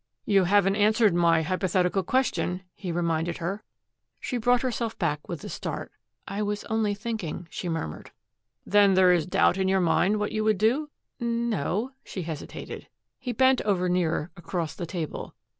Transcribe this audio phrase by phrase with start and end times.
[0.25, 3.63] "You haven't answered my hypothetical question," he reminded her.
[4.19, 5.91] She brought herself back with a start.
[6.27, 8.09] "I was only thinking," she murmured.
[8.65, 12.87] "Then there is doubt in your mind what you would do?" "N no," she hesitated.
[13.19, 15.35] He bent over nearer across the table.